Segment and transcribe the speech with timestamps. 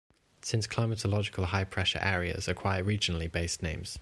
[0.41, 3.99] Some climatological high-pressure areas acquire regionally based names.